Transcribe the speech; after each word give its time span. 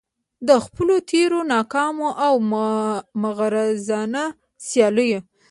د 0.47 0.49
خپلو 0.65 0.95
تیرو 1.09 1.39
ناکامو 1.53 2.09
او 2.25 2.33
مغرضانه 3.21 4.23
يالیسیو 4.79 5.19